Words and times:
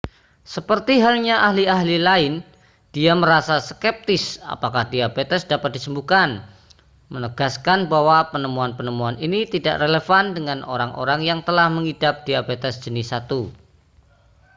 seperti 0.53 0.93
halnya 1.05 1.35
ahli-ahli 1.47 1.97
lain 2.09 2.33
dia 2.95 3.13
merasa 3.23 3.55
skeptis 3.69 4.23
apakah 4.55 4.83
diabetes 4.93 5.41
dapat 5.53 5.69
disembuhkan 5.77 6.29
menegaskan 7.13 7.79
bahwa 7.93 8.17
penemuan-penemuan 8.33 9.15
ini 9.25 9.41
tidak 9.53 9.75
relevan 9.83 10.25
dengan 10.37 10.59
orang-orang 10.75 11.19
yang 11.29 11.39
telah 11.47 11.67
mengidap 11.77 12.15
diabetes 12.27 12.75
jenis 12.85 13.07
1 13.13 13.53